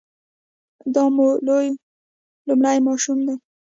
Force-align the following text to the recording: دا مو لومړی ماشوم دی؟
دا 0.93 1.03
مو 1.15 1.27
لومړی 2.47 2.77
ماشوم 2.85 3.19
دی؟ 3.27 3.35